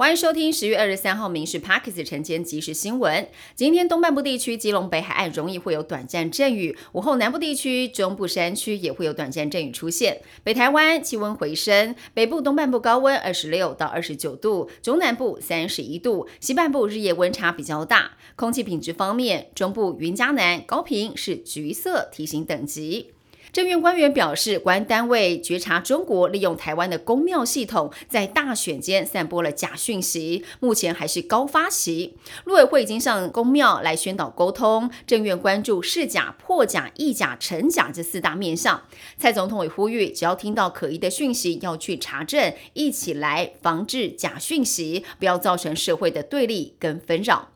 [0.00, 3.22] 欢迎收听十月二十三号《民事 Parkes 晨间即时新闻》。
[3.54, 10.22] 今天东半部地区、基隆北海岸容易会有短暂阵雨，午后南部地区、中部山区也会有短暂阵雨出现。
[10.42, 18.12] 北台湾气温回升，北部东半部高温二十六到二十九度，中南部三十一度，西半部日夜温差比较大。
[18.36, 23.12] 空气品质方面，中部云嘉南高平是橘色提醒等级。
[23.52, 32.16] 政院官员表示，国安单位觉察中国利用台湾的公庙系统，在大选间散播了假讯息，目前还是高发期。
[32.44, 38.82] 陆委会已经向公庙来宣导沟通，政院关注是假、破假、溢假、成假这四大面向。
[39.18, 47.48] 蔡总统也呼吁，只要听到可疑的讯息，要去查证，一起来防治假讯息，不要造成社会的对立跟纷扰。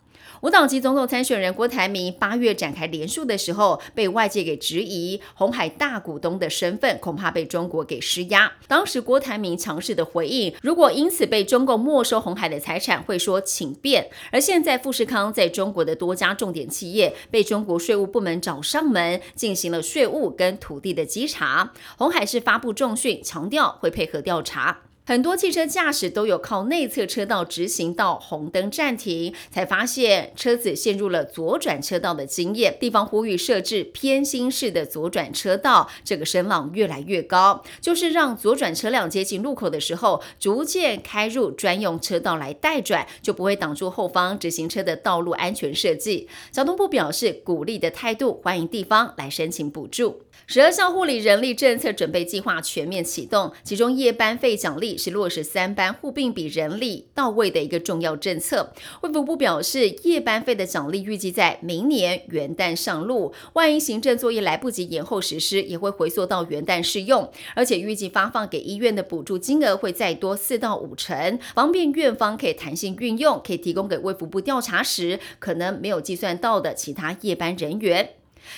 [0.44, 8.52] 无党籍总统参选人郭台铭八月展开连署的时候，被外界给质疑红海大股东的身份，恐怕被中国给施压。
[8.68, 14.10] 当时郭台铭强势的回应，如果因此被中共没收红海的财产，会说请便。
[14.30, 21.72] 而现在富士康在中国的多家重点企业被中国税务部门找上门，进行了税务跟土地的稽查。
[21.97, 24.82] 红海是发布重讯，强调会配合调查。
[25.06, 32.74] 很多汽车驾驶都有靠内侧车道直行到红灯暂停，才发现车子陷入了左转车道的经验。
[32.80, 46.30] 地方呼吁设置偏心式的左转车道，这个声浪越来越高，就是让左转车辆接近路口的时候，逐渐开入专用车道来待转，就不会挡住后方直行车的道路安全设计。
[46.50, 50.22] 交通部表示鼓励的态度，欢迎地方来申请补助。
[50.47, 58.73] 十二项护理人力政策准备计划全面启动，其中夜班费奖励是落实三班互并比人力到位的一个重要政策。
[59.03, 67.31] 卫福部表示，夜班费的奖励预计在明年元旦上路，万一行政作业来不及延后实施，也会回溯到元旦适用。
[67.55, 78.11] 而且预计发放给医院的补助金额会再多四到五成，方便院方可以弹性运用，可以提供给卫福部调查时可能没有计算到的其他夜班人员。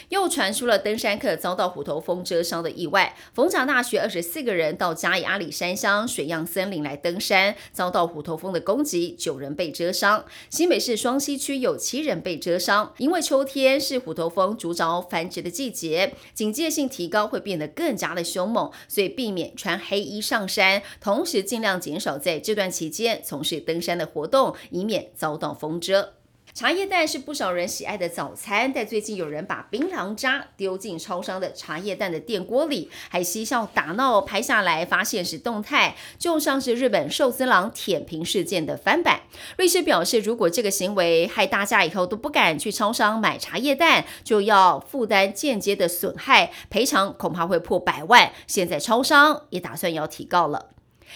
[0.08, 3.16] 又传出了登山客遭到虎头蜂蛰伤的意外。
[3.34, 10.24] 逢甲大学二十四个人到嘉义阿里山乡水漾森林来登山，遭到虎头蜂的攻击，九人被蛰伤。
[10.50, 12.92] 新北市双溪区有七人被蛰伤。
[12.98, 26.15] 因为秋天是虎头蜂主找繁殖的季节，警戒性提高会变得更加的凶猛，所以避免穿黑衣上山，同时尽量减少在这段期间从事登山的活动，以免遭到蜂蛰。
[26.56, 39.20] 茶叶蛋是不少人喜爱的早餐，但最近有人把槟榔渣丢进超商的茶叶蛋的电锅里，还嬉笑打闹拍下来发现实动态，就像是日本寿司郎舔屏事件的翻版。
[39.58, 48.32] 律师表示，如果这个行为害大家以后都不敢去超商买茶叶蛋，就要负担间接的损害赔偿，恐怕会破百万。
[48.46, 50.70] 现在超商也打算要提高了。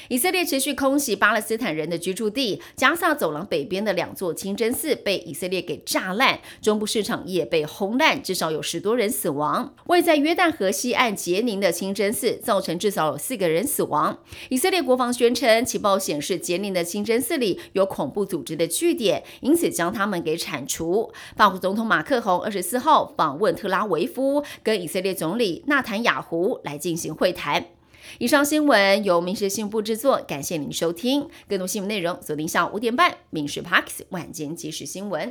[0.08, 9.74] 以色列持续空袭巴勒斯坦人的居住地，加萨走廊北边的两座清真寺被以色列给炸烂，中部市场也被轰烂，至少有十多人死亡。
[9.86, 14.18] 位在约旦河西岸杰宁的清真寺造成至少有四个人死亡。
[14.48, 21.12] 以色列国防宣称，情报显示杰宁的清真寺里有恐怖组织的据点，因此将他们给铲除。
[21.36, 27.79] 法国总统马克宏二十四号访问特拉维夫，跟以色列总理纳坦雅胡来进行会谈。
[28.18, 31.28] 以上新闻由民事新闻部制作，感谢您收听。
[31.48, 35.28] 更多新闻内容锁定下午五点半《民事 Parks 晚间即时新闻》。